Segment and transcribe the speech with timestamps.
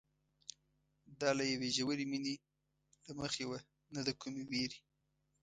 [1.19, 2.35] دا له یوې ژورې مینې
[3.05, 3.59] له مخې وه
[3.93, 4.79] نه د کومې وېرې.